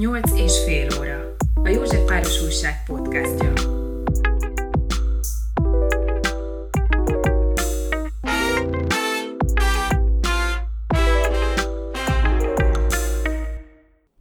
[0.00, 1.36] Nyolc és fél óra.
[1.54, 3.52] A József Páros Újság podcastja.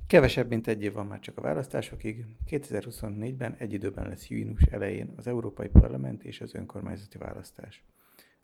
[0.07, 2.25] Kevesebb, mint egy év van már csak a választásokig.
[2.49, 7.83] 2024-ben egy időben lesz június elején az Európai Parlament és az önkormányzati választás.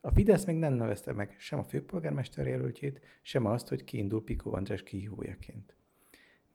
[0.00, 4.50] A Fidesz még nem nevezte meg sem a főpolgármester jelöltjét, sem azt, hogy kiindul Piko
[4.50, 5.76] András kihívójaként.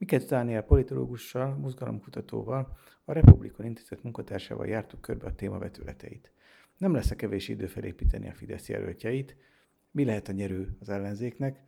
[0.01, 6.31] Miket Dániel politológussal, mozgalomkutatóval, a Republikon Intézet munkatársával jártuk körbe a téma vetületeit.
[6.77, 9.35] Nem lesz a kevés idő felépíteni a Fidesz jelöltjeit,
[9.91, 11.63] mi lehet a nyerő az ellenzéknek,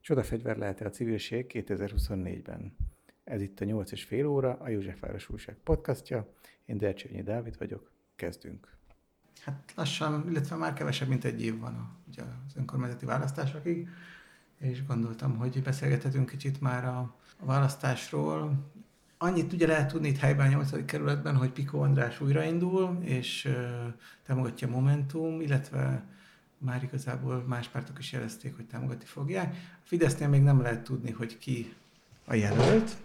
[0.00, 2.76] Csodafegyver lehet-e a civilség 2024-ben?
[3.24, 6.32] Ez itt a 8 és fél óra, a Józsefváros Újság podcastja.
[6.64, 8.76] Én Dercsényi Dávid vagyok, kezdünk.
[9.40, 13.88] Hát lassan, illetve már kevesebb, mint egy év van a, ugye az önkormányzati választásokig,
[14.58, 18.52] és gondoltam, hogy beszélgethetünk kicsit már a, választásról.
[19.18, 20.84] Annyit ugye lehet tudni itt helyben a 8.
[20.84, 23.56] kerületben, hogy Piko András újraindul, és
[24.26, 26.04] támogatja Momentum, illetve
[26.58, 29.54] már igazából más pártok is jelezték, hogy támogatni fogják.
[29.54, 31.74] A Fidesznél még nem lehet tudni, hogy ki
[32.24, 32.96] a jelölt,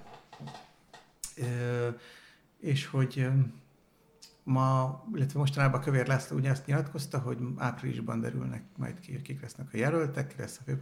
[2.59, 3.28] és hogy
[4.50, 9.67] ma, illetve mostanában Kövér László ugye azt nyilatkozta, hogy áprilisban derülnek majd ki, kik lesznek
[9.73, 10.78] a jelöltek, ki lesz a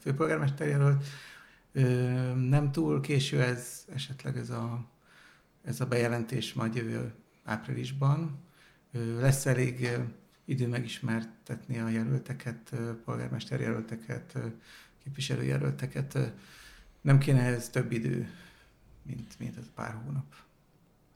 [0.00, 1.04] főpolgármester jelölt.
[2.48, 4.84] Nem túl késő ez, esetleg ez a,
[5.64, 7.14] ez a bejelentés majd jövő
[7.44, 8.38] áprilisban.
[9.20, 9.88] Lesz elég
[10.44, 14.38] idő megismertetni a jelölteket, polgármester jelölteket,
[15.04, 16.32] képviselőjelölteket.
[17.00, 18.30] Nem kéne ez több idő,
[19.02, 20.34] mint, mint ez pár hónap.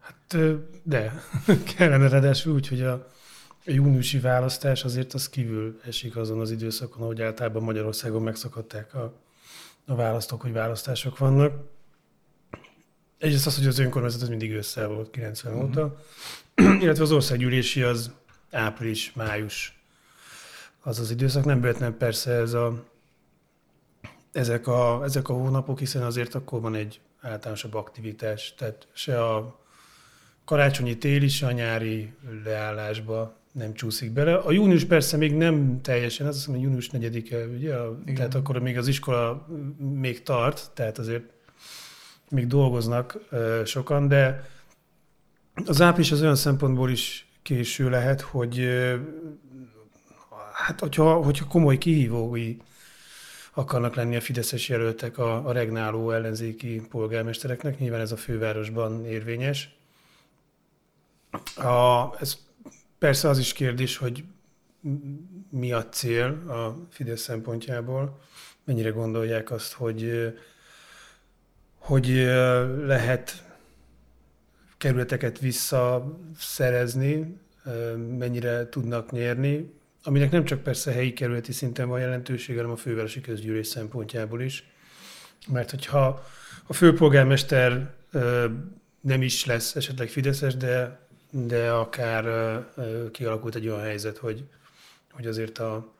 [0.06, 0.36] Hát
[0.82, 1.22] de,
[1.76, 3.06] kellene ráadásul úgy, hogy a,
[3.64, 9.20] júniusi választás azért az kívül esik azon az időszakon, ahogy általában Magyarországon megszakadták a,
[9.86, 11.52] a választók, hogy választások vannak.
[13.18, 15.68] Egyrészt az, hogy az önkormányzat az mindig ősszel volt 90 uh-huh.
[15.68, 15.96] óta,
[16.82, 18.10] illetve az országgyűlési az
[18.50, 19.80] április, május
[20.82, 21.44] az az időszak.
[21.44, 22.84] Nem véletlen persze ez a,
[24.32, 29.64] ezek, a, ezek a hónapok, hiszen azért akkor van egy általánosabb aktivitás, tehát se a
[30.46, 32.12] karácsonyi téli, se a nyári
[32.44, 34.34] leállásba nem csúszik bele.
[34.34, 37.74] A június persze még nem teljesen, az azt hiszem, június 4-e, ugye?
[38.02, 38.14] Igen.
[38.14, 39.46] Tehát akkor még az iskola
[39.78, 41.24] még tart, tehát azért
[42.30, 43.18] még dolgoznak
[43.64, 44.48] sokan, de
[45.66, 48.68] az április az olyan szempontból is késő lehet, hogy
[50.52, 52.56] hát hogyha, hogyha komoly kihívói
[53.52, 59.76] akarnak lenni a fideszes jelöltek a, a regnáló ellenzéki polgármestereknek, nyilván ez a fővárosban érvényes.
[61.56, 62.36] A, ez
[62.98, 64.24] persze az is kérdés, hogy
[65.50, 68.20] mi a cél a Fidesz szempontjából,
[68.64, 70.32] mennyire gondolják azt, hogy,
[71.78, 72.06] hogy
[72.84, 73.44] lehet
[74.76, 77.40] kerületeket visszaszerezni,
[78.18, 83.20] mennyire tudnak nyerni, aminek nem csak persze helyi kerületi szinten van jelentősége, hanem a fővárosi
[83.20, 84.70] közgyűlés szempontjából is.
[85.48, 86.24] Mert hogyha
[86.66, 87.94] a főpolgármester
[89.00, 91.05] nem is lesz esetleg Fideszes, de,
[91.44, 92.24] de akár
[93.12, 94.44] kialakult egy olyan helyzet, hogy,
[95.12, 95.92] hogy azért a,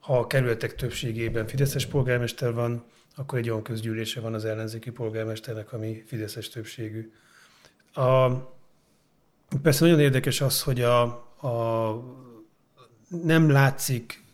[0.00, 2.84] ha a kerületek többségében Fideszes polgármester van,
[3.16, 7.12] akkor egy olyan közgyűlése van az ellenzéki polgármesternek, ami Fideszes többségű.
[7.92, 8.28] A,
[9.62, 11.02] persze nagyon érdekes az, hogy a,
[11.46, 12.04] a,
[13.08, 14.24] nem látszik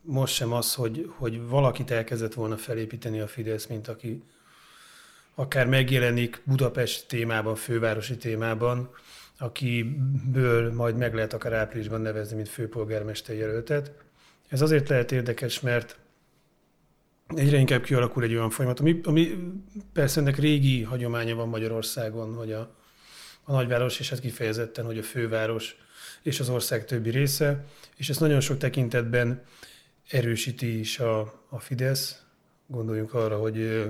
[0.00, 4.22] most sem az, hogy, hogy valakit elkezdett volna felépíteni a Fidesz, mint aki
[5.34, 8.90] akár megjelenik Budapest témában, fővárosi témában,
[9.44, 13.92] akiből majd meg lehet akár áprilisban nevezni, mint főpolgármester jelöltet.
[14.48, 15.98] Ez azért lehet érdekes, mert
[17.26, 19.38] egyre inkább kialakul egy olyan folyamat, ami, ami
[19.92, 22.74] persze ennek régi hagyománya van Magyarországon, hogy a,
[23.44, 25.76] a nagyváros, és hát kifejezetten, hogy a főváros
[26.22, 27.64] és az ország többi része,
[27.96, 29.42] és ezt nagyon sok tekintetben
[30.08, 32.22] erősíti is a, a Fidesz.
[32.66, 33.86] Gondoljunk arra, hogy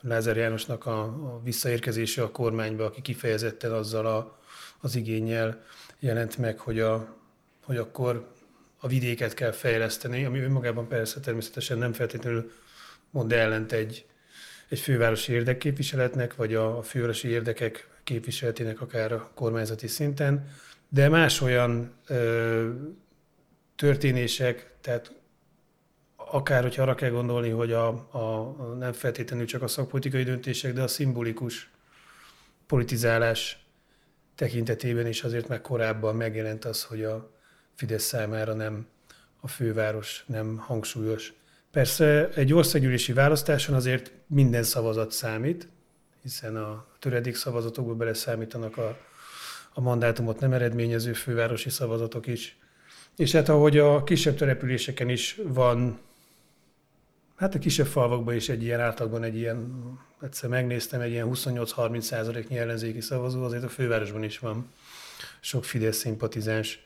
[0.00, 4.38] Lázár Jánosnak a, a visszaérkezése a kormányba, aki kifejezetten azzal a,
[4.80, 5.64] az igényel
[5.98, 7.16] jelent meg, hogy, a,
[7.62, 8.34] hogy akkor
[8.78, 12.52] a vidéket kell fejleszteni, ami önmagában persze természetesen nem feltétlenül
[13.10, 14.06] mond ellent egy,
[14.68, 20.50] egy fővárosi érdekképviseletnek, vagy a, a fővárosi érdekek képviseletének akár a kormányzati szinten,
[20.88, 22.70] de más olyan ö,
[23.76, 25.12] történések, tehát
[26.16, 30.82] akár, hogyha arra kell gondolni, hogy a, a, nem feltétlenül csak a szakpolitikai döntések, de
[30.82, 31.70] a szimbolikus
[32.66, 33.65] politizálás
[34.36, 37.30] tekintetében is azért meg korábban megjelent az, hogy a
[37.74, 38.86] Fidesz számára nem
[39.40, 41.32] a főváros nem hangsúlyos.
[41.70, 45.68] Persze egy országgyűlési választáson azért minden szavazat számít,
[46.22, 48.98] hiszen a töredék szavazatokból beleszámítanak a,
[49.74, 52.58] a mandátumot nem eredményező fővárosi szavazatok is.
[53.16, 55.98] És hát ahogy a kisebb településeken is van,
[57.36, 59.72] hát a kisebb falvakban is egy ilyen átlagban egy ilyen,
[60.20, 64.70] egyszer megnéztem, egy ilyen 28-30 százaléknyi ellenzéki szavazó, azért a fővárosban is van
[65.40, 66.84] sok Fidesz szimpatizáns.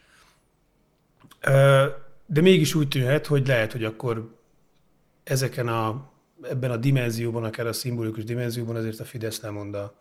[2.27, 4.35] De mégis úgy tűnhet, hogy lehet, hogy akkor
[5.25, 6.11] ezeken a,
[6.43, 9.95] ebben a dimenzióban, akár a szimbolikus dimenzióban azért a Fidesz nem mond a,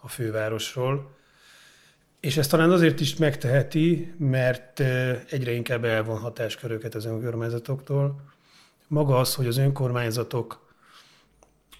[0.00, 1.18] a fővárosról.
[2.20, 4.80] És ezt talán azért is megteheti, mert
[5.30, 8.30] egyre inkább elvon hatásköröket az önkormányzatoktól.
[8.90, 10.74] Maga az, hogy az önkormányzatok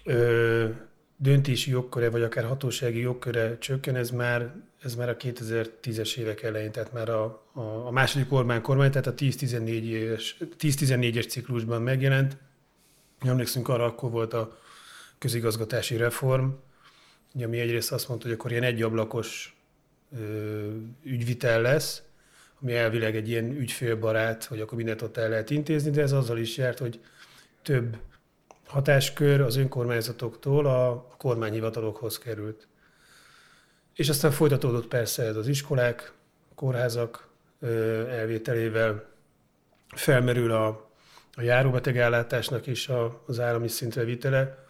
[0.03, 0.69] ö,
[1.17, 6.71] döntési jogköre, vagy akár hatósági jogköre csökken, ez már, ez már a 2010-es évek elején,
[6.71, 7.23] tehát már a,
[7.53, 10.23] a, a második Orbán kormány, tehát a 10-14-es,
[10.59, 12.37] 10-14-es ciklusban megjelent.
[13.19, 14.57] Emlékszünk arra, akkor volt a
[15.17, 16.49] közigazgatási reform,
[17.43, 19.55] ami egyrészt azt mondta, hogy akkor ilyen egyablakos
[21.03, 22.03] ügyvitel lesz,
[22.61, 26.37] ami elvileg egy ilyen ügyfélbarát, hogy akkor mindent ott el lehet intézni, de ez azzal
[26.37, 26.99] is járt, hogy
[27.61, 27.97] több
[28.65, 32.67] hatáskör az önkormányzatoktól a kormányhivatalokhoz került.
[33.95, 36.13] És aztán folytatódott persze ez az iskolák,
[36.55, 37.27] kórházak
[38.09, 39.09] elvételével,
[39.95, 40.67] felmerül a,
[41.33, 44.65] a járóbetegállátásnak is a, az állami szintre vitele.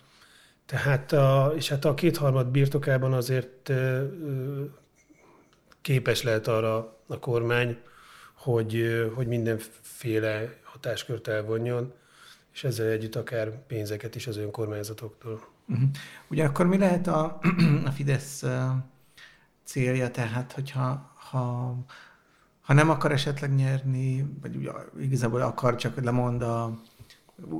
[0.66, 3.72] Tehát a, és hát a kétharmad birtokában azért
[5.82, 7.78] képes lehet arra a kormány,
[8.34, 11.94] hogy, hogy mindenféle hatáskört elvonjon,
[12.54, 15.42] és ezzel együtt akár pénzeket is az önkormányzatoktól.
[15.68, 15.90] Uh-huh.
[16.28, 17.40] Ugyanakkor mi lehet a,
[17.86, 18.44] a Fidesz
[19.64, 21.76] célja, tehát hogyha ha,
[22.62, 26.82] ha nem akar esetleg nyerni, vagy ugye igazából akar, csak lemond a,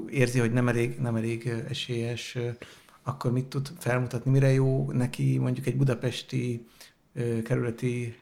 [0.10, 2.38] érzi, hogy nem elég, nem elég esélyes,
[3.04, 6.68] akkor mit tud felmutatni, mire jó neki mondjuk egy budapesti
[7.44, 8.21] kerületi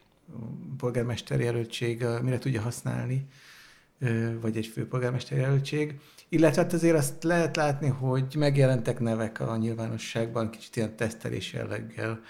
[0.76, 3.26] polgármester jelöltség mire tudja használni,
[4.40, 5.98] vagy egy főpolgármester jelöltség.
[6.28, 12.20] Illetve hát azért azt lehet látni, hogy megjelentek nevek a nyilvánosságban, kicsit ilyen tesztelés jelleggel,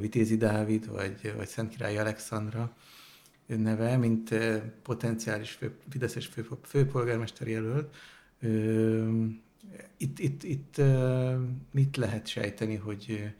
[0.00, 2.76] Vitézi Dávid, vagy, vagy Szentkirály Alexandra
[3.46, 4.34] neve, mint
[4.82, 7.96] potenciális fő, Fideszes fő, főpolgármester jelölt.
[9.96, 10.80] Itt, itt, itt
[11.72, 13.32] mit lehet sejteni, hogy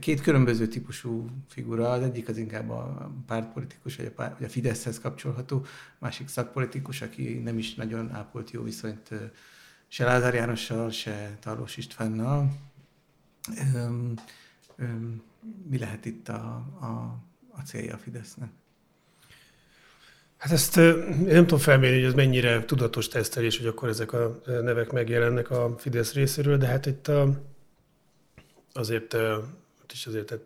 [0.00, 4.50] Két különböző típusú figura, az egyik az inkább a pártpolitikus, vagy a, pár, vagy a
[4.50, 5.64] Fideszhez kapcsolható,
[5.98, 9.10] másik szakpolitikus, aki nem is nagyon ápolt jó viszonyt
[9.88, 12.52] se Lázár Jánossal, se Tarlós Istvánnal.
[13.74, 14.14] Öm,
[14.76, 15.22] öm,
[15.68, 16.86] mi lehet itt a, a,
[17.50, 18.48] a célja a Fidesznek?
[20.36, 20.94] Hát ezt én
[21.24, 25.74] nem tudom felmérni, hogy ez mennyire tudatos tesztelés, hogy akkor ezek a nevek megjelennek a
[25.78, 27.42] Fidesz részéről, de hát itt a,
[28.76, 30.44] azért, ott is azért tehát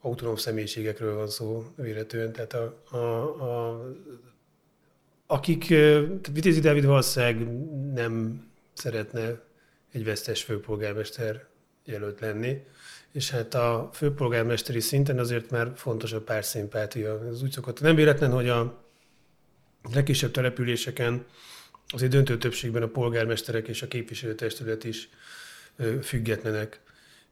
[0.00, 2.96] autonóm személyiségekről van szó véletlenül, tehát a, a,
[3.42, 3.84] a,
[5.26, 7.48] akik, tehát Vitézi Dávid valószínűleg
[7.94, 9.40] nem szeretne
[9.92, 11.46] egy vesztes főpolgármester
[11.84, 12.64] jelölt lenni,
[13.12, 16.44] és hát a főpolgármesteri szinten azért már fontos a pár
[17.30, 17.80] Ez úgy szokott.
[17.80, 18.84] Nem véletlen, hogy a
[19.92, 21.24] legkisebb településeken
[21.86, 25.08] azért döntő többségben a polgármesterek és a képviselőtestület is
[26.02, 26.80] függetlenek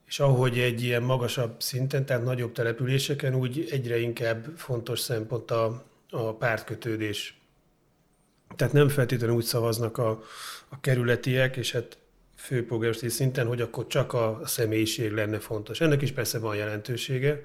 [0.09, 5.85] és ahogy egy ilyen magasabb szinten, tehát nagyobb településeken, úgy egyre inkább fontos szempont a,
[6.11, 7.41] a pártkötődés.
[8.57, 10.23] Tehát nem feltétlenül úgy szavaznak a,
[10.69, 11.99] a kerületiek, és hát
[12.37, 15.81] főpolgármesteri szinten, hogy akkor csak a személyiség lenne fontos.
[15.81, 17.41] Ennek is persze van jelentősége,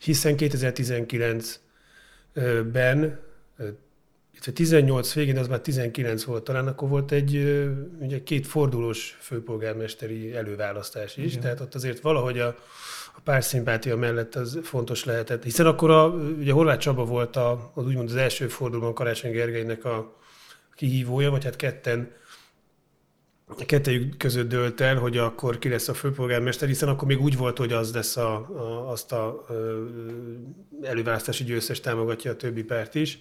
[0.00, 3.24] hiszen 2019-ben
[4.52, 7.60] 18 végén, az már 19 volt talán, akkor volt egy
[8.00, 11.40] ugye két fordulós főpolgármesteri előválasztás is, Igen.
[11.40, 12.46] tehát ott azért valahogy a,
[13.14, 17.86] a párszimpátia mellett az fontos lehetett, hiszen akkor a, ugye Horváth Csaba volt a, az
[17.86, 20.16] úgymond az első fordulóban Karácsony Gergelynek a
[20.74, 22.10] kihívója, vagy hát ketten
[23.66, 27.58] kettejük között dölt el, hogy akkor ki lesz a főpolgármester, hiszen akkor még úgy volt,
[27.58, 29.46] hogy az lesz a, a, azt a
[30.82, 33.18] előválasztási győztes támogatja a többi párt is.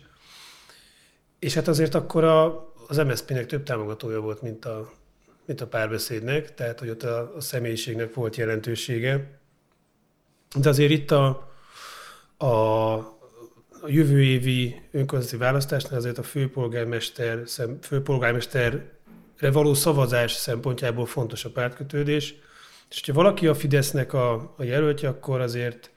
[1.46, 4.92] És hát azért akkor a, az MSZP-nek több támogatója volt, mint a,
[5.46, 9.40] mint a párbeszédnek, tehát hogy ott a, a személyiségnek volt jelentősége.
[10.60, 11.52] De azért itt a,
[12.38, 12.48] a,
[13.82, 21.52] a jövő évi önkormányzati választásnál azért a főpolgármester, szem, főpolgármesterre való szavazás szempontjából fontos a
[21.52, 22.36] pártkötődés.
[22.90, 25.92] És hogyha valaki a Fidesznek a, a jelöltje, akkor azért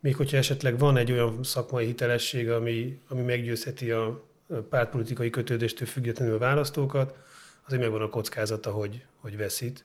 [0.00, 4.27] még hogyha esetleg van egy olyan szakmai hitelesség, ami, ami meggyőzheti a,
[4.68, 7.16] pártpolitikai kötődéstől függetlenül a választókat,
[7.66, 9.84] azért megvan a kockázata, hogy, hogy veszít.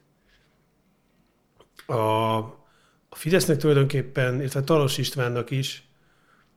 [1.86, 2.38] a,
[3.10, 5.88] a Fidesznek tulajdonképpen, illetve Talos Istvánnak is,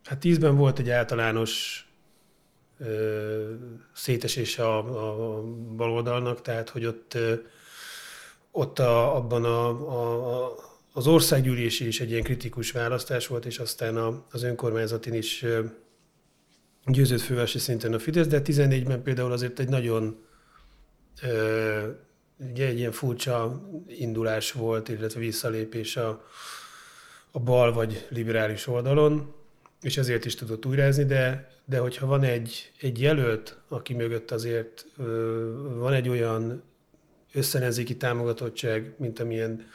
[0.04, 1.84] hát tízben volt egy általános
[2.78, 3.54] ö,
[3.92, 5.42] szétesése a, a,
[5.76, 7.34] baloldalnak, tehát hogy ott, ö,
[8.50, 10.54] ott a, abban a, a, a,
[10.92, 15.64] az országgyűlési is egy ilyen kritikus választás volt, és aztán a, az önkormányzatin is ö,
[16.86, 20.24] győzött fővárosi szinten a Fidesz, de 14-ben például azért egy nagyon
[21.22, 21.88] ö,
[22.50, 26.24] ugye egy ilyen furcsa indulás volt, illetve visszalépés a,
[27.30, 29.34] a bal vagy liberális oldalon,
[29.80, 34.86] és ezért is tudott újrázni, de, de hogyha van egy, egy jelölt, aki mögött azért
[34.96, 36.62] ö, van egy olyan
[37.32, 39.66] összenezéki támogatottság, mint amilyen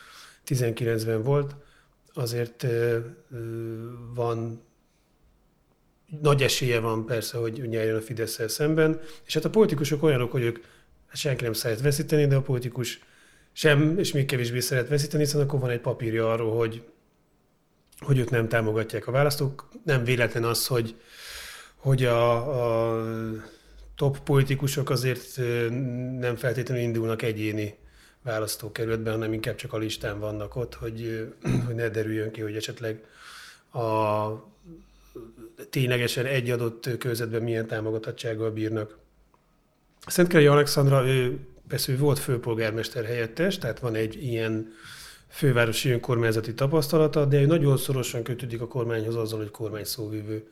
[0.48, 1.56] 19-ben volt,
[2.14, 3.00] azért ö,
[4.14, 4.62] van
[6.20, 10.42] nagy esélye van persze, hogy nyerjen a fidesz szemben, és hát a politikusok olyanok, hogy
[10.42, 10.58] ők
[11.08, 13.00] hát senki nem szeret veszíteni, de a politikus
[13.54, 16.84] sem, és még kevésbé szeret veszíteni, hiszen akkor van egy papírja arról, hogy,
[18.00, 19.70] hogy őt nem támogatják a választók.
[19.84, 20.96] Nem véletlen az, hogy,
[21.76, 23.04] hogy a, a
[23.96, 25.38] top politikusok azért
[26.20, 27.78] nem feltétlenül indulnak egyéni
[28.24, 31.28] választókerületben, hanem inkább csak a listán vannak ott, hogy,
[31.66, 33.04] hogy ne derüljön ki, hogy esetleg
[33.74, 34.51] a
[35.70, 38.98] ténylegesen egy adott körzetben milyen támogatottsággal bírnak.
[40.08, 44.74] Szentkerei Alexandra, ő persze volt főpolgármester helyettes, tehát van egy ilyen
[45.28, 50.52] fővárosi önkormányzati tapasztalata, de ő nagyon szorosan kötődik a kormányhoz azzal, hogy kormány szóvívő.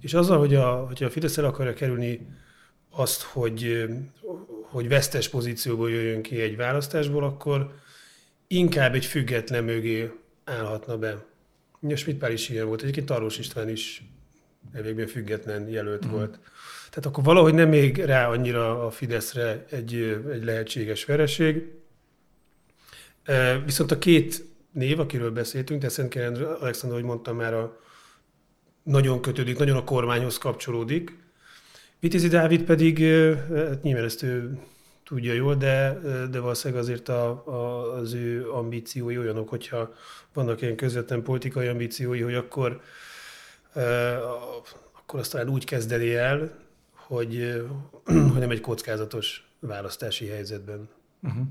[0.00, 2.26] És azzal, hogy a, hogy a Fidesz el akarja kerülni
[2.90, 3.84] azt, hogy,
[4.62, 7.74] hogy vesztes pozícióból jöjjön ki egy választásból, akkor
[8.46, 10.10] inkább egy független mögé
[10.44, 11.24] állhatna be.
[11.88, 12.82] Ja, Schmidt Pál is ilyen volt.
[12.82, 14.02] Egyébként Tarlós István is
[14.72, 16.10] elvégben független jelölt mm.
[16.10, 16.38] volt.
[16.88, 19.94] Tehát akkor valahogy nem még rá annyira a Fideszre egy,
[20.32, 21.64] egy lehetséges vereség.
[23.64, 27.80] Viszont a két név, akiről beszéltünk, de Szent Alexander, ahogy mondtam már, a,
[28.82, 31.16] nagyon kötődik, nagyon a kormányhoz kapcsolódik.
[32.00, 32.98] Vitézi Dávid pedig,
[33.54, 34.58] hát nyilván ezt ő
[35.12, 35.98] tudja jól, de,
[36.30, 39.94] de valószínűleg azért a, a, az ő ambíciói olyanok, hogyha
[40.32, 42.80] vannak ilyen közvetlen politikai ambíciói, hogy akkor,
[44.92, 46.58] akkor azt talán úgy kezdeni el,
[46.94, 47.62] hogy,
[48.04, 50.88] hogy nem egy kockázatos választási helyzetben.
[51.22, 51.46] Uh-huh.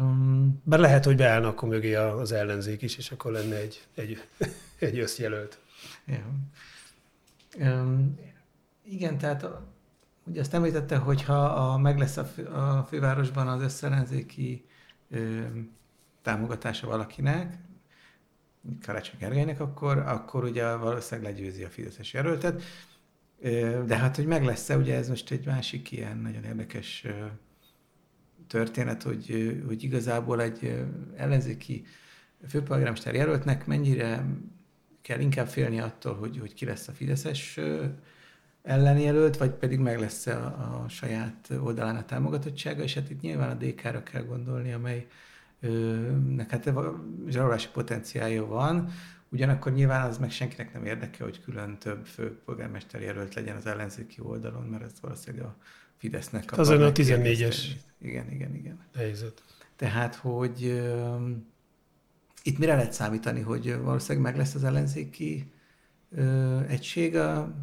[0.00, 4.22] Um, bár lehet, hogy beállna akkor mögé az ellenzék is, és akkor lenne egy, egy,
[4.78, 5.58] egy összjelölt.
[6.06, 6.24] Ja.
[7.58, 8.18] Um,
[8.84, 9.46] igen, tehát
[10.24, 14.64] ugye azt említette, hogy ha a, meg lesz a, fő, a fővárosban az összellenzéki
[15.10, 15.40] ö,
[16.22, 17.58] támogatása valakinek,
[18.82, 22.62] Karácsony Gergelynek, akkor, akkor ugye valószínűleg legyőzi a Fideszes jelöltet.
[23.86, 27.06] De hát, hogy meg lesz-e, ugye ez most egy másik ilyen nagyon érdekes
[28.46, 30.84] történet, hogy, hogy igazából egy
[31.16, 31.84] ellenzéki
[32.48, 34.26] főpolgármester jelöltnek mennyire
[35.02, 37.58] kell inkább félni attól, hogy, hogy ki lesz a Fideszes
[38.62, 43.50] ellenjelölt, vagy pedig meg lesz a, a saját oldalán a támogatottsága, és hát itt nyilván
[43.50, 45.06] a DK-ra kell gondolni, amely
[46.28, 46.72] nek hát
[47.28, 48.90] zsarolási potenciálja van,
[49.28, 54.20] ugyanakkor nyilván az meg senkinek nem érdeke, hogy külön több főpolgármester jelölt legyen az ellenzéki
[54.20, 55.56] oldalon, mert ez valószínűleg a
[55.96, 56.58] Fidesznek a...
[56.58, 57.56] Azon a 14-es.
[57.98, 58.78] Igen, igen, igen.
[58.94, 59.42] Helyzet.
[59.76, 60.82] Tehát, hogy
[62.42, 65.52] itt mire lehet számítani, hogy valószínűleg meg lesz az ellenzéki
[66.08, 67.54] uh, egység a,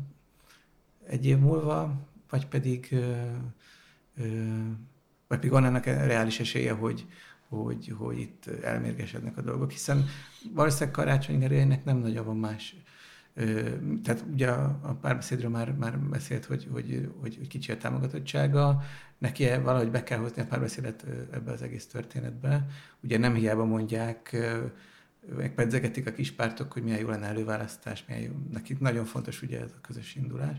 [1.07, 2.95] egy év múlva, vagy pedig,
[5.27, 7.05] vagy pedig van ennek reális esélye, hogy,
[7.47, 10.05] hogy, hogy itt elmérgesednek a dolgok, hiszen
[10.53, 12.75] valószínűleg Karácsony Gergelynek nem nagyon van más.
[14.03, 18.83] Tehát ugye a párbeszédről már, már beszélt, hogy, hogy, hogy, hogy kicsi a támogatottsága,
[19.17, 22.67] neki valahogy be kell hozni a párbeszédet ebbe az egész történetbe.
[22.99, 24.37] Ugye nem hiába mondják,
[25.35, 28.31] megpedzegetik a kis pártok, hogy milyen jó lenne előválasztás, milyen jó.
[28.51, 30.57] Nekik nagyon fontos ugye ez a közös indulás.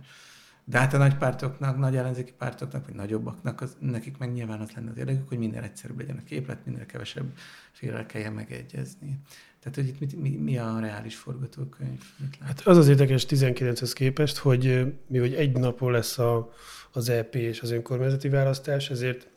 [0.70, 4.70] De hát a nagy pártoknak, nagy ellenzéki pártoknak, vagy nagyobbaknak, az, nekik meg nyilván az
[4.70, 7.32] lenne az érdekük, hogy minden egyszerűbb legyen a képlet, minél kevesebb
[7.72, 9.18] félre kelljen megegyezni.
[9.60, 12.02] Tehát, hogy itt mi, mi, mi a reális forgatókönyv?
[12.16, 16.52] Mit hát az az érdekes 19-hez képest, hogy mi, hogy egy napon lesz a,
[16.92, 19.28] az EP és az önkormányzati választás, ezért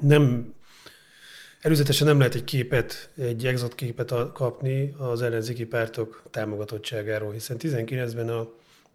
[0.00, 0.54] nem
[1.60, 8.28] Előzetesen nem lehet egy képet, egy exot képet kapni az ellenzéki pártok támogatottságáról, hiszen 19-ben
[8.28, 8.48] a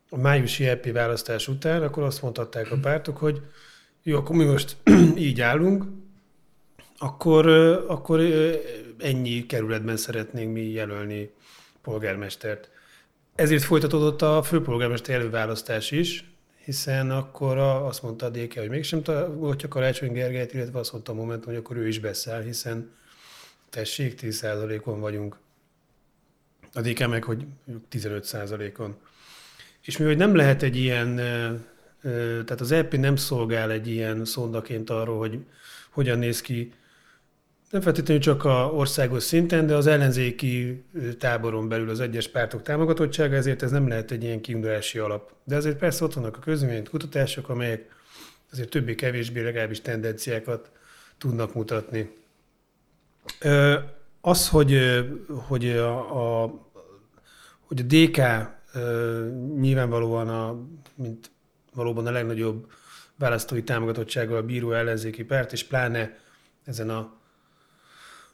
[0.09, 3.41] a májusi EP választás után, akkor azt mondhatták a pártok, hogy
[4.03, 4.77] jó, akkor mi most
[5.17, 5.83] így állunk,
[6.97, 7.47] akkor,
[7.87, 8.21] akkor
[8.97, 11.31] ennyi kerületben szeretnénk mi jelölni
[11.81, 12.69] polgármestert.
[13.35, 16.31] Ezért folytatódott a főpolgármester előválasztás is,
[16.63, 21.15] hiszen akkor azt mondta a DK, hogy mégsem támogatja Karácsony Gergelyt, illetve azt mondta a
[21.15, 22.91] Momentum, hogy akkor ő is beszáll, hiszen
[23.69, 25.37] tessék, 10%-on vagyunk.
[26.73, 27.45] A DK meg, hogy
[27.91, 28.95] 15%-on.
[29.87, 31.15] És mi, hogy nem lehet egy ilyen,
[32.45, 35.39] tehát az EP nem szolgál egy ilyen szondaként arról, hogy
[35.89, 36.73] hogyan néz ki
[37.69, 40.83] nem feltétlenül csak a országos szinten, de az ellenzéki
[41.19, 45.31] táboron belül az egyes pártok támogatottsága, ezért ez nem lehet egy ilyen kiindulási alap.
[45.43, 47.85] De azért persze ott vannak a közvélemény kutatások, amelyek
[48.51, 50.71] azért többé-kevésbé legalábbis tendenciákat
[51.17, 52.13] tudnak mutatni.
[54.21, 54.79] Az, hogy,
[55.27, 56.53] hogy, a, a,
[57.59, 58.19] hogy a DK
[59.59, 61.31] nyilvánvalóan a, mint
[61.73, 62.71] valóban a legnagyobb
[63.15, 66.17] választói támogatottsággal a bíró ellenzéki párt, és pláne
[66.65, 67.15] ezen a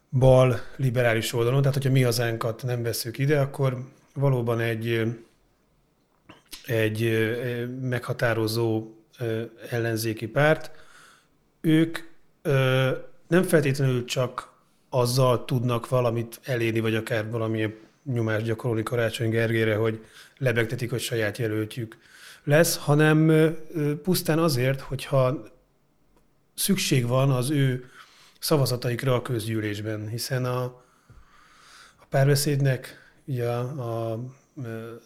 [0.09, 3.77] bal liberális oldalon, tehát hogyha mi hazánkat nem veszük ide, akkor
[4.13, 5.01] valóban egy,
[6.65, 7.29] egy
[7.81, 8.91] meghatározó
[9.69, 10.71] ellenzéki párt.
[11.61, 11.97] Ők
[13.27, 14.51] nem feltétlenül csak
[14.89, 20.05] azzal tudnak valamit elérni, vagy akár valamilyen nyomást gyakorolni Karácsony Gergére, hogy
[20.37, 21.97] lebegtetik, hogy saját jelöltjük
[22.43, 23.31] lesz, hanem
[24.03, 25.43] pusztán azért, hogyha
[26.55, 27.85] szükség van az ő
[28.39, 30.63] szavazataikra a közgyűlésben, hiszen a,
[31.99, 34.19] a párbeszédnek ugye a, a,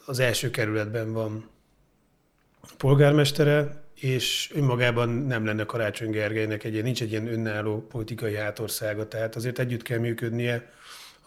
[0.06, 1.50] az első kerületben van
[2.62, 9.08] a polgármestere, és önmagában nem lenne Karácsony Gergelynek egy nincs egy ilyen önálló politikai hátországa,
[9.08, 10.72] tehát azért együtt kell működnie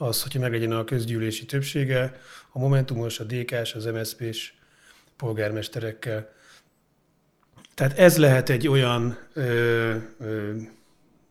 [0.01, 2.21] az, hogyha meglegyen a közgyűlési többsége,
[2.53, 4.53] a Momentumos, a DK-s, az MSZP-s
[5.17, 6.33] polgármesterekkel.
[7.75, 10.53] Tehát ez lehet egy olyan ö, ö,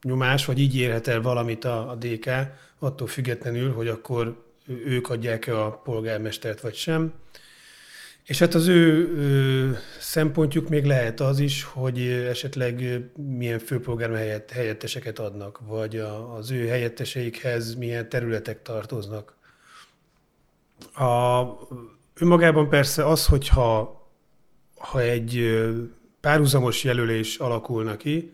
[0.02, 2.30] nyomás, vagy így érhet el valamit a, a DK,
[2.80, 7.14] attól függetlenül, hogy akkor ők adják-e a polgármestert, vagy sem.
[8.30, 15.60] És hát az ő szempontjuk még lehet az is, hogy esetleg milyen főpolgármester helyetteseket adnak,
[15.68, 19.36] vagy a, az ő helyetteseikhez milyen területek tartoznak.
[20.94, 21.44] A,
[22.14, 24.02] önmagában persze az, hogyha
[24.78, 25.60] ha egy
[26.20, 28.34] párhuzamos jelölés alakulna ki,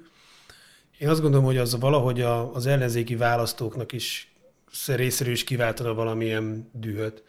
[0.97, 4.33] én azt gondolom, hogy az valahogy a, az ellenzéki választóknak is
[4.87, 7.23] részéről is kiváltana valamilyen dühöt.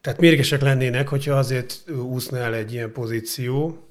[0.00, 3.84] Tehát mérgesek lennének, hogyha azért úszna el egy ilyen pozíció,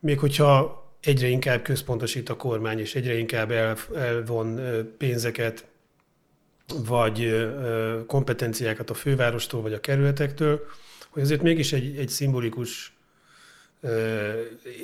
[0.00, 4.60] még hogyha egyre inkább központosít a kormány, és egyre inkább el, elvon
[4.98, 5.64] pénzeket,
[6.86, 7.48] vagy
[8.06, 10.60] kompetenciákat a fővárostól, vagy a kerületektől,
[11.08, 12.92] hogy azért mégis egy, egy szimbolikus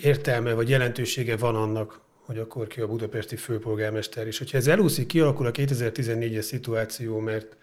[0.01, 4.27] értelme, vagy jelentősége van annak, hogy akkor ki a budapesti főpolgármester.
[4.27, 7.57] És hogyha ez elúszik, kialakul a 2014-es szituáció, mert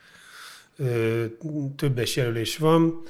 [1.76, 3.02] többes jelölés van,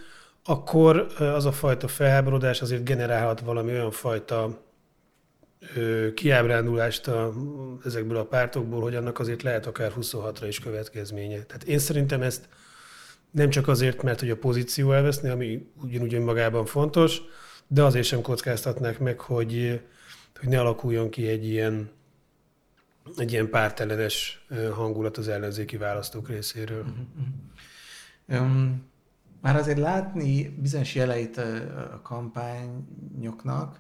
[0.44, 4.62] akkor az a fajta felháborodás azért generálhat valami olyan fajta
[6.14, 7.34] kiábrándulást a,
[7.86, 11.44] ezekből a pártokból, hogy annak azért lehet akár 26-ra is következménye.
[11.44, 12.48] Tehát én szerintem ezt
[13.32, 17.22] nem csak azért, mert hogy a pozíció elveszni, ami ugyanúgy önmagában fontos,
[17.68, 19.82] de azért sem kockáztatnák meg, hogy
[20.44, 21.90] hogy ne alakuljon ki egy ilyen,
[23.18, 26.86] egy ilyen pártellenes hangulat az ellenzéki választók részéről.
[28.28, 28.92] Um,
[29.42, 33.80] már azért látni bizonyos jeleit a kampányoknak,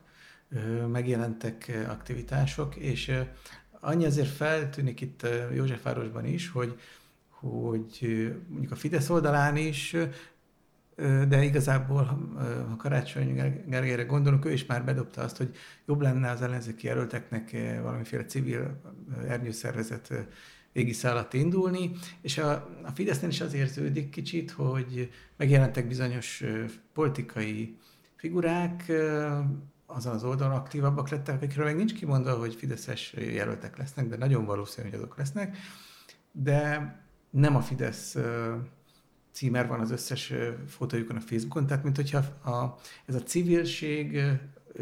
[0.87, 3.11] megjelentek aktivitások, és
[3.79, 6.79] annyi azért feltűnik itt Józsefvárosban is, hogy,
[7.29, 9.95] hogy mondjuk a Fidesz oldalán is
[11.27, 12.03] de igazából,
[12.69, 13.33] ha Karácsony
[13.67, 18.81] Gergelyre gondolunk, ő is már bedobta azt, hogy jobb lenne az ellenzéki jelölteknek valamiféle civil
[19.27, 20.27] ernyőszervezet
[20.71, 22.51] égisze alatt indulni, és a,
[22.83, 26.43] a Fidesznél is az érződik kicsit, hogy megjelentek bizonyos
[26.93, 27.77] politikai
[28.15, 28.91] figurák,
[29.85, 34.45] azon az oldalon aktívabbak lettek, akikről még nincs kimondva, hogy fideszes jelöltek lesznek, de nagyon
[34.45, 35.57] valószínű, hogy azok lesznek,
[36.31, 36.95] de
[37.29, 38.17] nem a Fidesz
[39.33, 40.33] címer van az összes
[40.67, 42.17] fotójukon a Facebookon, tehát mint hogyha
[42.51, 44.21] a, ez a civilség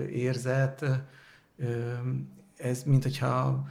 [0.10, 0.86] érzet,
[2.58, 3.68] ez mint hogyha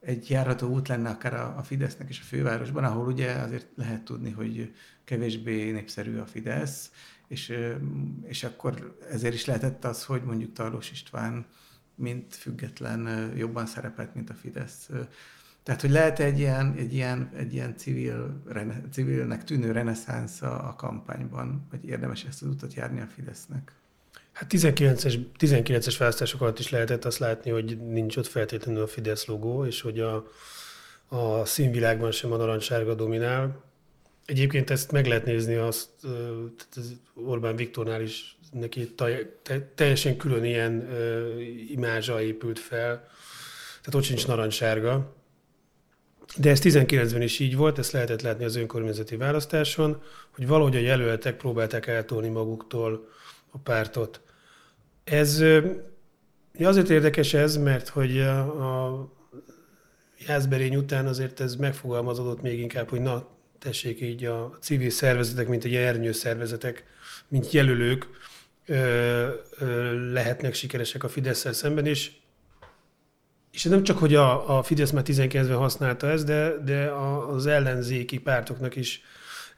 [0.00, 4.02] egy járható út lenne akár a, a Fidesznek és a fővárosban, ahol ugye azért lehet
[4.02, 6.92] tudni, hogy kevésbé népszerű a Fidesz,
[7.28, 7.54] és,
[8.22, 11.46] és akkor ezért is lehetett az, hogy mondjuk Tarlós István
[11.94, 14.88] mint független jobban szerepelt, mint a Fidesz
[15.68, 20.68] tehát, hogy lehet egy ilyen, egy ilyen, egy ilyen civil, rene, civilnek tűnő reneszánsz a,
[20.68, 23.72] a kampányban, vagy érdemes ezt az utat járni a Fidesznek?
[24.32, 29.26] Hát 19-es, 19-es választások alatt is lehetett azt látni, hogy nincs ott feltétlenül a Fidesz
[29.26, 30.28] logó, és hogy a,
[31.08, 33.62] a színvilágban sem a narancssárga dominál.
[34.24, 38.94] Egyébként ezt meg lehet nézni, azt, tehát Orbán Viktornál is neki
[39.74, 40.88] teljesen külön ilyen
[41.68, 43.06] imázsa épült fel,
[43.80, 45.16] tehát ott sincs narancssárga,
[46.36, 50.80] de ez 19-ben is így volt, ezt lehetett látni az önkormányzati választáson, hogy valahogy a
[50.80, 53.08] jelöltek próbálták eltolni maguktól
[53.50, 54.20] a pártot.
[55.04, 55.44] Ez
[56.58, 59.16] azért érdekes ez, mert hogy a,
[60.26, 65.64] Jászberény után azért ez megfogalmazódott még inkább, hogy na, tessék így a civil szervezetek, mint
[65.64, 66.84] a ernyő szervezetek,
[67.28, 68.06] mint jelölők
[70.12, 72.10] lehetnek sikeresek a fidesz szemben, és
[73.50, 77.46] és nem csak, hogy a, a Fidesz már 19-ben használta ezt, de, de a, az
[77.46, 79.02] ellenzéki pártoknak is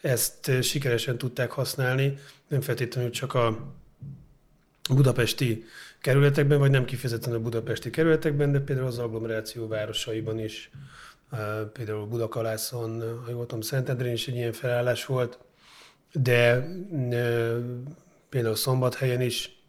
[0.00, 3.74] ezt sikeresen tudták használni, nem feltétlenül csak a
[4.90, 5.64] budapesti
[6.00, 10.70] kerületekben, vagy nem kifejezetten a budapesti kerületekben, de például az agglomeráció városaiban is,
[11.72, 15.38] például Budakalászon, ha jól tudom, Szentendrén is egy ilyen felállás volt,
[16.12, 16.68] de
[18.29, 19.60] például Szombathelyen is.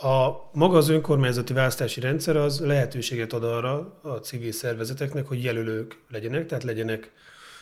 [0.00, 5.98] A maga az önkormányzati választási rendszer az lehetőséget ad arra a civil szervezeteknek, hogy jelölők
[6.08, 7.12] legyenek, tehát legyenek,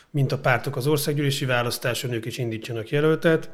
[0.09, 3.49] mint a pártok az országgyűlési választáson, ők is indítsanak jelöltet,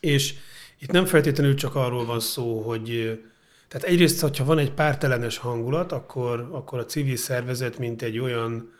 [0.00, 0.34] és
[0.78, 3.20] itt nem feltétlenül csak arról van szó, hogy
[3.68, 8.72] tehát egyrészt, hogyha van egy pártelenes hangulat, akkor, akkor a civil szervezet, mint egy olyan,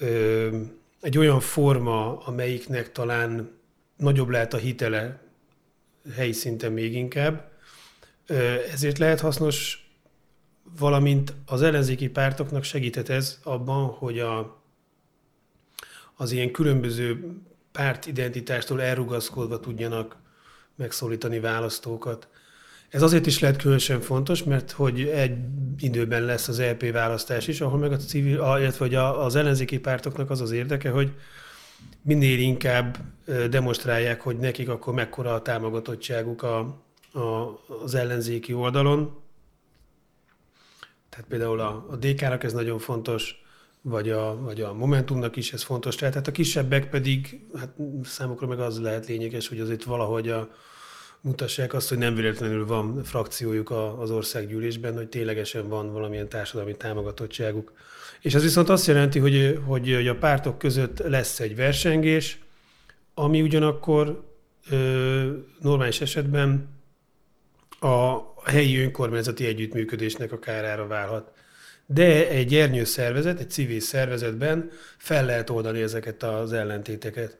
[0.00, 0.48] ö,
[1.00, 3.50] egy olyan forma, amelyiknek talán
[3.96, 5.20] nagyobb lehet a hitele
[6.14, 7.47] helyi szinten még inkább,
[8.72, 9.86] ezért lehet hasznos,
[10.78, 14.62] valamint az ellenzéki pártoknak segíthet ez abban, hogy a,
[16.16, 17.34] az ilyen különböző
[17.72, 20.16] pártidentitástól elrugaszkodva tudjanak
[20.76, 22.28] megszólítani választókat.
[22.88, 25.36] Ez azért is lehet különösen fontos, mert hogy egy
[25.78, 29.78] időben lesz az LP e választás is, ahol meg a civil, illetve hogy az ellenzéki
[29.78, 31.12] pártoknak az az érdeke, hogy
[32.02, 32.98] minél inkább
[33.50, 39.16] demonstrálják, hogy nekik akkor mekkora a támogatottságuk a, a, az ellenzéki oldalon.
[41.08, 43.34] Tehát például a, a DK-nak ez nagyon fontos,
[43.82, 45.94] vagy a, vagy a Momentumnak is ez fontos.
[45.94, 50.48] Tehát a kisebbek pedig, hát számukra meg az lehet lényeges, hogy azért valahogy a,
[51.20, 57.72] mutassák azt, hogy nem véletlenül van frakciójuk az országgyűlésben, hogy ténylegesen van valamilyen társadalmi támogatottságuk.
[58.20, 62.38] És ez viszont azt jelenti, hogy, hogy, hogy a pártok között lesz egy versengés,
[63.14, 64.24] ami ugyanakkor
[64.70, 66.68] ö, normális esetben
[67.80, 71.32] a helyi önkormányzati együttműködésnek a kárára válhat.
[71.86, 77.38] De egy ernyő szervezet, egy civil szervezetben fel lehet oldani ezeket az ellentéteket.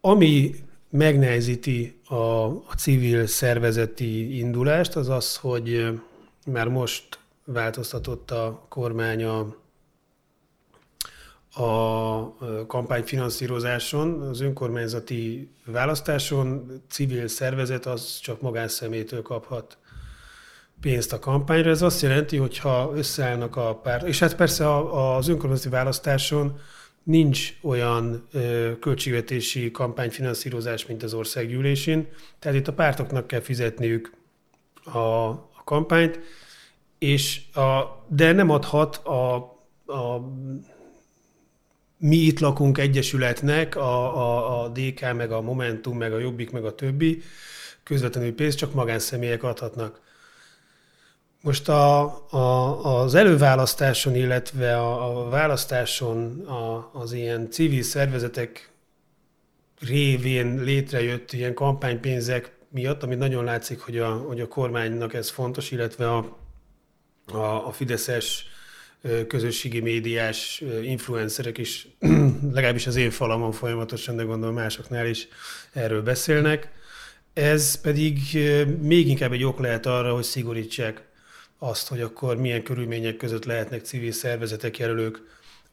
[0.00, 0.54] Ami
[0.90, 5.86] megnehezíti a, a civil szervezeti indulást, az az, hogy
[6.46, 9.56] már most változtatott a kormány a,
[11.56, 19.78] a kampányfinanszírozáson, az önkormányzati választáson civil szervezet az csak magánszemétől kaphat
[20.80, 21.70] pénzt a kampányra.
[21.70, 24.76] Ez azt jelenti, hogy ha összeállnak a pár, és hát persze
[25.14, 26.58] az önkormányzati választáson
[27.02, 28.28] nincs olyan
[28.80, 34.12] költségvetési kampányfinanszírozás, mint az országgyűlésén, tehát itt a pártoknak kell fizetniük
[34.84, 36.20] a, a kampányt,
[36.98, 39.34] és a, de nem adhat a,
[39.86, 40.20] a
[41.98, 46.64] mi itt lakunk egyesületnek, a, a, a DK, meg a Momentum, meg a Jobbik, meg
[46.64, 47.22] a többi
[47.82, 50.00] közvetlenül pénzt csak magánszemélyek adhatnak.
[51.42, 58.70] Most a, a, az előválasztáson, illetve a, a választáson a, az ilyen civil szervezetek
[59.80, 65.70] révén létrejött ilyen kampánypénzek miatt, amit nagyon látszik, hogy a, hogy a kormánynak ez fontos,
[65.70, 66.36] illetve a,
[67.26, 68.46] a, a fideszes
[69.28, 71.88] közösségi médiás influencerek is,
[72.52, 75.28] legalábbis az én falamon folyamatosan, de gondolom másoknál is
[75.72, 76.68] erről beszélnek.
[77.32, 78.18] Ez pedig
[78.80, 81.02] még inkább egy ok lehet arra, hogy szigorítsák
[81.58, 85.22] azt, hogy akkor milyen körülmények között lehetnek civil szervezetek jelölők.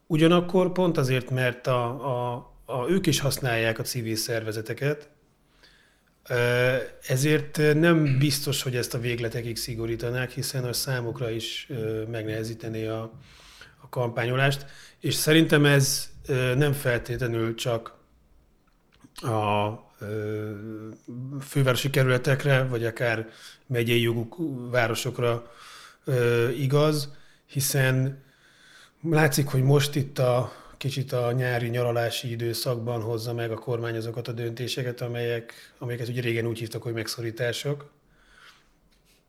[0.08, 2.34] Ugyanakkor pont azért, mert a, a,
[2.66, 5.10] a, ők is használják a civil szervezeteket,
[7.08, 11.68] ezért nem biztos, hogy ezt a végletekig szigorítanák, hiszen a számukra is
[12.12, 13.02] megnehezítené a,
[13.82, 14.66] a kampányolást,
[15.00, 16.12] és szerintem ez
[16.56, 18.02] nem feltétlenül csak
[19.16, 19.72] a
[21.42, 23.30] fővárosi kerületekre, vagy akár
[23.68, 25.52] megyei jogú városokra
[26.58, 27.14] igaz,
[27.46, 28.24] hiszen
[29.02, 34.28] látszik, hogy most itt a kicsit a nyári nyaralási időszakban hozza meg a kormány azokat
[34.28, 37.92] a döntéseket, amelyek, amelyeket ugye régen úgy hívtak, hogy megszorítások.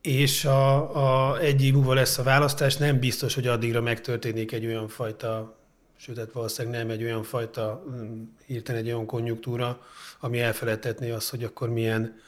[0.00, 4.66] És a, a egy év múlva lesz a választás, nem biztos, hogy addigra megtörténik egy
[4.66, 5.56] olyan fajta,
[5.96, 9.80] sőt, hát valószínűleg nem egy olyan fajta, mm, hirtelen egy olyan konjunktúra,
[10.20, 12.20] ami elfeledtetné azt, hogy akkor milyen,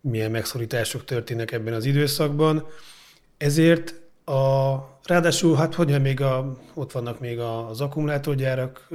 [0.00, 2.66] milyen megszorítások történnek ebben az időszakban.
[3.36, 3.94] Ezért
[4.28, 8.88] A, ráadásul, hát hogy még a, ott vannak még az akkumulátorgyárak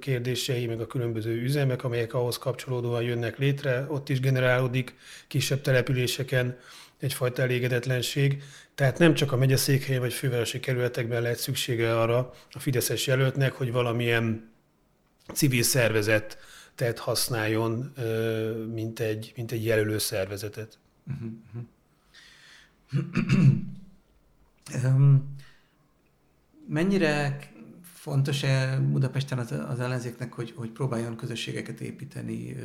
[0.00, 4.96] kérdései, meg a különböző üzemek, amelyek ahhoz kapcsolódóan jönnek létre, ott is generálódik
[5.28, 6.58] kisebb településeken
[6.98, 8.42] egyfajta elégedetlenség.
[8.74, 13.72] Tehát nem csak a megyeszékhelyen vagy fővárosi kerületekben lehet szüksége arra a Fideszes jelöltnek, hogy
[13.72, 14.50] valamilyen
[15.34, 16.38] civil szervezet
[16.74, 17.92] tehát használjon,
[18.72, 20.78] mint egy, mint egy jelölő szervezetet.
[26.68, 27.38] Mennyire
[27.82, 32.56] fontos-e Budapesten az, az ellenzéknek, hogy, hogy próbáljon közösségeket építeni?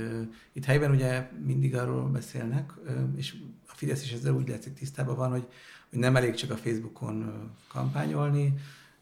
[0.54, 2.74] Itt helyben ugye mindig arról beszélnek,
[3.16, 3.36] és
[3.68, 5.48] a Fidesz is ezzel úgy látszik tisztában van, hogy,
[5.89, 8.54] hogy nem elég csak a Facebookon kampányolni,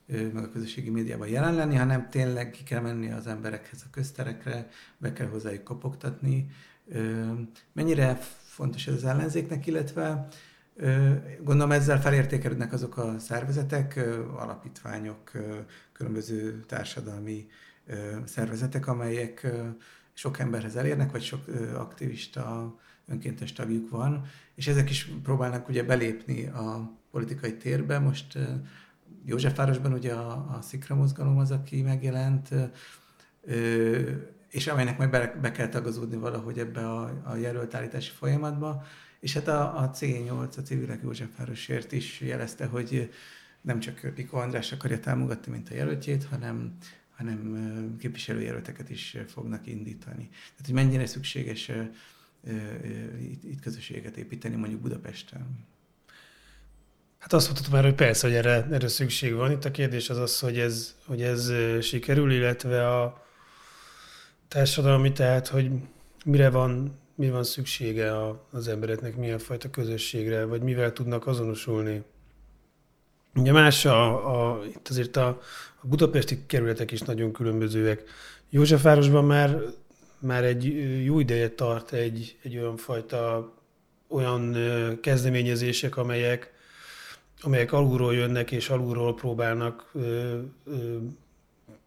[0.06, 4.70] meg a közösségi médiában jelen lenni, hanem tényleg ki kell menni az emberekhez a közterekre,
[4.98, 6.48] be kell hozzájuk kopogtatni.
[7.74, 10.28] Mennyire fontos ez az ellenzéknek, illetve
[11.44, 14.00] gondolom ezzel felértékelődnek azok a szervezetek,
[14.38, 15.32] alapítványok,
[15.92, 17.48] különböző társadalmi
[18.26, 19.48] szervezetek, amelyek
[20.14, 22.76] sok emberhez elérnek, vagy sok aktivista,
[23.08, 28.00] önkéntes tagjuk van, és ezek is próbálnak ugye belépni a politikai térbe.
[28.00, 28.38] Most
[29.26, 32.50] Józsefvárosban ugye a, a Szikra mozgalom az, aki megjelent,
[34.50, 38.84] és amelynek meg be, be kell tagazódni valahogy ebbe a, a jelöltállítási folyamatba.
[39.22, 43.12] És hát a, a C8, a Civilek Józsefvárosért is jelezte, hogy
[43.62, 46.78] nem csak Piko András akarja támogatni, mint a jelöltjét, hanem,
[47.16, 50.30] hanem képviselőjelölteket is fognak indítani.
[50.30, 51.72] Tehát, hogy mennyire szükséges
[53.22, 55.68] itt, itt közösséget építeni mondjuk Budapesten.
[57.18, 59.52] Hát azt mondhatom már, hogy persze, hogy erre, erre szükség van.
[59.52, 63.26] Itt a kérdés az az, hogy ez, hogy ez sikerül, illetve a
[64.48, 65.72] társadalmi, tehát hogy
[66.26, 72.04] mire van, mi van szüksége a, az embereknek, milyen fajta közösségre, vagy mivel tudnak azonosulni.
[73.36, 75.28] Ugye más a, a itt azért a,
[75.82, 78.04] a budapesti kerületek is nagyon különbözőek.
[78.50, 79.60] Józsefvárosban már,
[80.20, 80.64] már egy
[81.04, 83.54] jó ideje tart egy, egy olyan fajta
[84.08, 84.56] olyan
[85.02, 86.54] kezdeményezések, amelyek
[87.44, 90.98] amelyek alulról jönnek és alulról próbálnak ö, ö,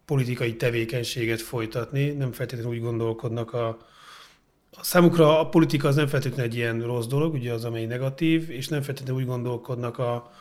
[0.04, 3.78] politikai tevékenységet folytatni, nem feltétlenül úgy gondolkodnak a,
[4.80, 8.68] számukra a politika az nem feltétlenül egy ilyen rossz dolog, ugye az, amely negatív, és
[8.68, 10.32] nem feltétlenül úgy gondolkodnak a,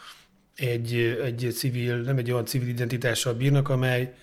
[0.55, 4.13] egy, egy civil, nem egy olyan civil identitással bírnak, amely,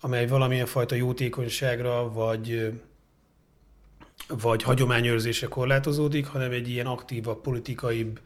[0.00, 2.72] amely valamilyen fajta jótékonyságra, vagy,
[4.28, 8.20] vagy hagyományőrzése korlátozódik, hanem egy ilyen aktívabb, politikaibb,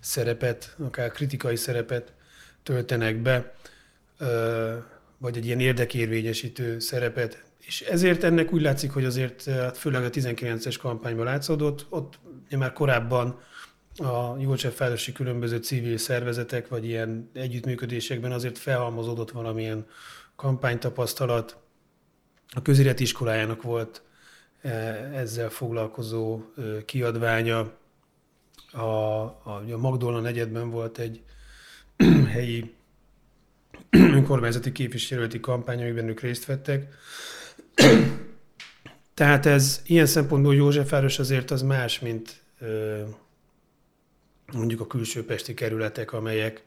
[0.00, 2.12] szerepet, akár kritikai szerepet
[2.62, 3.54] töltenek be,
[5.18, 7.44] vagy egy ilyen érdekérvényesítő szerepet.
[7.66, 12.18] És ezért ennek úgy látszik, hogy azért hát főleg a 19-es kampányban látszódott, ott
[12.50, 13.40] már korábban
[13.96, 14.82] a József
[15.14, 19.86] különböző civil szervezetek, vagy ilyen együttműködésekben azért felhalmozódott valamilyen
[20.36, 21.56] kampánytapasztalat.
[22.54, 24.02] A közéleti iskolájának volt
[25.12, 26.40] ezzel foglalkozó
[26.84, 27.72] kiadványa,
[28.72, 31.22] a, a, a Magdolna negyedben volt egy
[32.34, 32.74] helyi
[33.90, 36.94] önkormányzati képviselőti kampány, amiben ők részt vettek.
[39.14, 43.02] Tehát ez ilyen szempontból Józsefváros azért az más, mint ö,
[44.52, 46.64] mondjuk a külső pesti kerületek, amelyek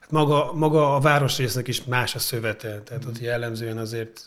[0.00, 3.08] hát maga, maga a városrésznek is más a szövete, tehát mm.
[3.08, 4.26] ott jellemzően azért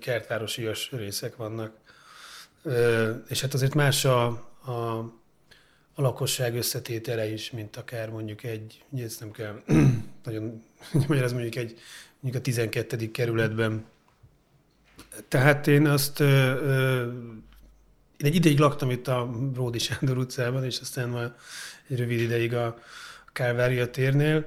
[0.00, 1.72] kertvárosias részek vannak.
[2.62, 4.26] Ö, és hát azért más a,
[4.66, 5.12] a
[5.94, 9.62] a lakosság összetétele is, mint akár mondjuk egy, ezt nem kell
[10.24, 10.62] nagyon
[11.08, 11.80] ez mondjuk egy
[12.20, 13.10] mondjuk a 12.
[13.10, 13.84] kerületben.
[15.28, 16.20] Tehát én azt
[18.16, 21.34] én egy ideig laktam itt a Ródi Sándor utcában, és aztán már
[21.88, 22.78] egy rövid ideig a
[23.32, 24.46] Kálvária térnél.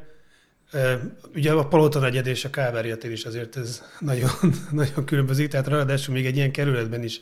[1.34, 4.30] Ugye a Palota negyed és a Kálvária tér is azért ez nagyon,
[4.72, 7.22] nagyon különbözik, tehát ráadásul még egy ilyen kerületben is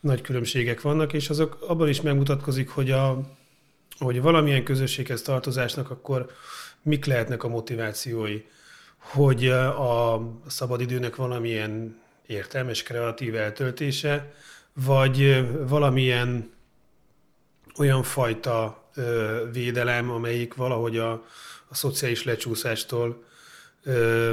[0.00, 3.20] nagy különbségek vannak, és azok abban is megmutatkozik, hogy a,
[3.98, 6.30] hogy valamilyen közösséghez tartozásnak akkor
[6.82, 8.42] mik lehetnek a motivációi,
[8.98, 14.32] hogy a szabadidőnek valamilyen értelmes, kreatív eltöltése,
[14.72, 16.50] vagy valamilyen
[17.78, 18.84] olyan fajta
[19.52, 21.12] védelem, amelyik valahogy a,
[21.68, 23.24] a szociális lecsúszástól
[23.82, 24.32] ö,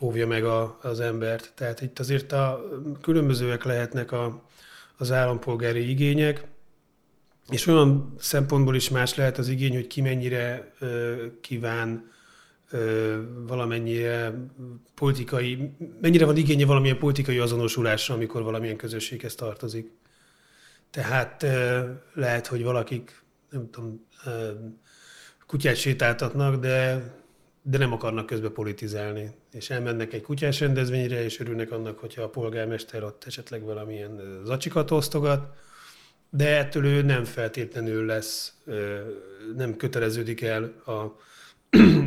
[0.00, 1.52] óvja meg a, az embert.
[1.54, 2.64] Tehát itt azért a
[3.00, 4.42] különbözőek lehetnek a,
[4.96, 6.44] az állampolgári igények,
[7.50, 10.74] és olyan szempontból is más lehet az igény, hogy ki mennyire
[11.40, 12.10] kíván
[13.46, 14.34] valamennyire
[14.94, 19.90] politikai, mennyire van igénye valamilyen politikai azonosulásra, amikor valamilyen közösséghez tartozik.
[20.90, 21.46] Tehát
[22.14, 24.06] lehet, hogy valakik, nem tudom,
[25.46, 27.04] kutyát sétáltatnak, de
[27.62, 29.30] de nem akarnak közbe politizálni.
[29.52, 34.90] És elmennek egy kutyás rendezvényre, és örülnek annak, hogyha a polgármester ott esetleg valamilyen zacsikat
[34.90, 35.56] osztogat,
[36.30, 38.54] de ettől ő nem feltétlenül lesz,
[39.56, 41.16] nem köteleződik el a,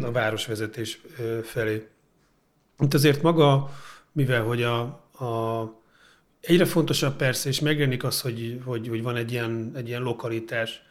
[0.02, 1.02] a városvezetés
[1.44, 1.88] felé.
[2.80, 3.72] Itt azért maga,
[4.12, 4.82] mivel hogy a,
[5.26, 5.82] a
[6.42, 10.82] egyre fontosabb persze, és megjelenik az, hogy, hogy, hogy van egy ilyen, egy ilyen lokalitás,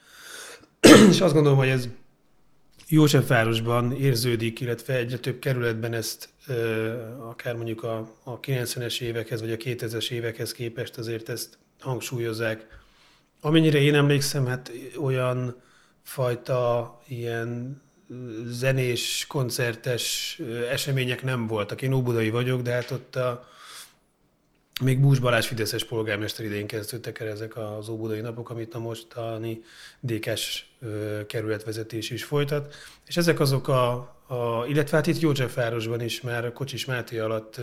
[1.10, 1.88] és azt gondolom, hogy ez
[2.88, 6.28] Józsefvárosban érződik, illetve egyre több kerületben ezt
[7.28, 12.66] akár mondjuk a, a 90-es évekhez, vagy a 2000-es évekhez képest azért ezt hangsúlyozzák.
[13.40, 15.62] Amennyire én emlékszem, hát olyan
[16.02, 17.82] fajta ilyen
[18.46, 20.38] zenés, koncertes
[20.70, 21.82] események nem voltak.
[21.82, 23.48] Én óbudai vagyok, de hát ott a,
[24.82, 29.62] még Bús Balázs Fideszes polgármester idején kezdődtek el ezek az óbudai napok, amit a mostani
[30.00, 30.64] DK-s
[31.26, 32.74] kerületvezetés is folytat.
[33.06, 33.92] És ezek azok a,
[34.26, 37.60] a illetve hát itt Józsefvárosban is már Kocsis Máté alatt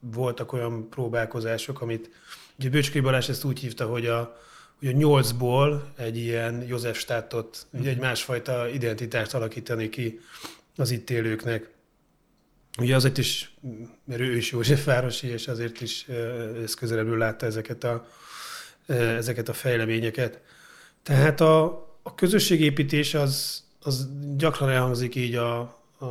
[0.00, 2.10] voltak olyan próbálkozások, amit
[2.58, 4.36] ugye Böcskei Balázs ezt úgy hívta, hogy a,
[4.78, 10.20] hogy a nyolcból egy ilyen József státot, ugye egy másfajta identitást alakítani ki
[10.76, 11.70] az itt élőknek.
[12.78, 13.54] Ugye azért is,
[14.04, 16.06] mert ő is Józsefvárosi, és azért is
[16.62, 18.06] ez közelebbről látta ezeket a,
[18.86, 20.40] ezeket a fejleményeket.
[21.02, 21.64] Tehát a,
[22.02, 25.58] a közösségépítés az, az gyakran elhangzik így a,
[25.98, 26.06] a,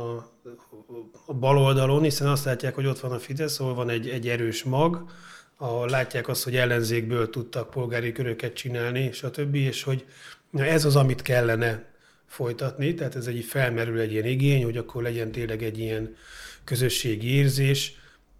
[1.26, 4.28] a bal oldalon, hiszen azt látják, hogy ott van a Fidesz, ahol van egy, egy
[4.28, 5.10] erős mag,
[5.56, 10.04] ahol látják azt, hogy ellenzékből tudtak polgári köröket csinálni, stb., és hogy
[10.52, 11.84] ez az, amit kellene
[12.26, 16.16] folytatni, tehát ez egy felmerül egy ilyen igény, hogy akkor legyen tényleg egy ilyen
[16.64, 17.94] közösségi érzés.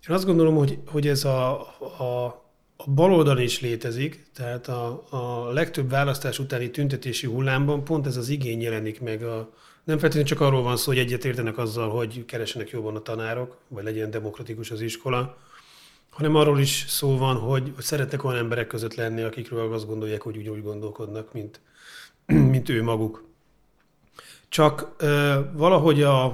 [0.08, 1.60] Én azt gondolom, hogy, hogy ez a,
[1.98, 2.24] a,
[2.76, 8.28] a baloldal is létezik, tehát a, a legtöbb választás utáni tüntetési hullámban pont ez az
[8.28, 9.22] igény jelenik meg.
[9.22, 9.52] A,
[9.84, 13.84] nem feltétlenül csak arról van szó, hogy egyetértenek azzal, hogy keresenek jobban a tanárok, vagy
[13.84, 15.36] legyen demokratikus az iskola,
[16.16, 20.22] hanem arról is szó van, hogy, hogy szeretnek olyan emberek között lenni, akikről azt gondolják,
[20.22, 21.60] hogy úgy, úgy gondolkodnak, mint,
[22.52, 23.24] mint ő maguk.
[24.48, 26.24] Csak ö, valahogy a,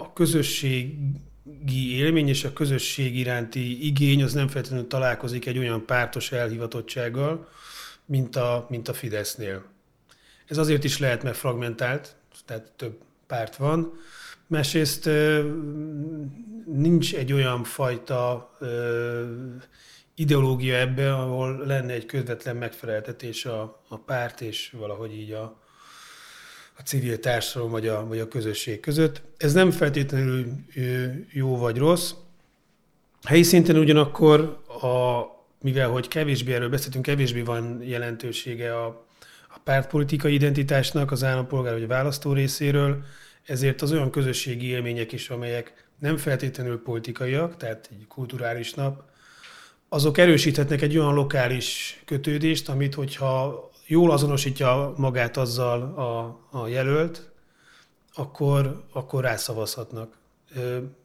[0.00, 6.32] a közösségi élmény és a közösség iránti igény az nem feltétlenül találkozik egy olyan pártos
[6.32, 7.48] elhivatottsággal,
[8.04, 9.64] mint a, mint a Fidesznél.
[10.46, 13.92] Ez azért is lehet, mert fragmentált, tehát több párt van.
[14.46, 15.10] Másrészt
[16.66, 18.50] nincs egy olyan fajta
[20.14, 25.60] ideológia ebbe, ahol lenne egy közvetlen megfeleltetés a, a párt és valahogy így a,
[26.78, 29.22] a civil társadalom vagy a, vagy a közösség között.
[29.36, 30.46] Ez nem feltétlenül
[31.30, 32.12] jó vagy rossz.
[33.22, 35.22] Helyi szinten ugyanakkor, a,
[35.60, 38.86] mivel hogy kevésbé erről beszéltünk, kevésbé van jelentősége a,
[39.48, 43.04] a pártpolitikai identitásnak az állampolgár vagy a választó részéről,
[43.46, 49.02] ezért az olyan közösségi élmények is, amelyek nem feltétlenül politikaiak, tehát egy kulturális nap,
[49.88, 57.30] azok erősíthetnek egy olyan lokális kötődést, amit hogyha jól azonosítja magát azzal a, a jelölt,
[58.14, 60.18] akkor, akkor rászavazhatnak.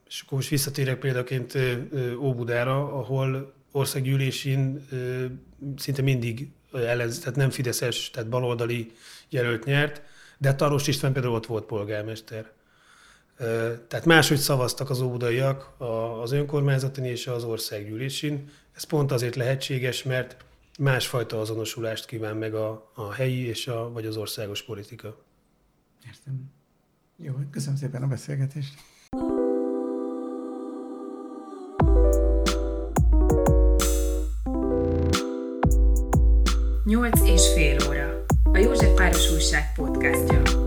[0.08, 1.58] És akkor most visszatérek példaként
[2.20, 4.88] Óbudára, ahol országgyűlésén
[5.78, 8.92] szinte mindig ellenz, tehát nem fideszes, tehát baloldali
[9.30, 10.02] jelölt nyert,
[10.42, 12.52] de Taros István például ott volt polgármester.
[13.88, 15.74] Tehát máshogy szavaztak az óbudaiak
[16.22, 18.50] az önkormányzaton és az országgyűlésén.
[18.76, 20.38] Ez pont azért lehetséges, mert
[20.80, 25.18] másfajta azonosulást kíván meg a, a helyi és a, vagy az országos politika.
[26.08, 26.52] Értem.
[27.18, 28.74] Jó, köszönöm szépen a beszélgetést.
[36.86, 37.99] Nyolc és fél óra.
[38.80, 40.59] József Páros Újság podcastja.